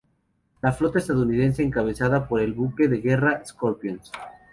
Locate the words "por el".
2.27-2.53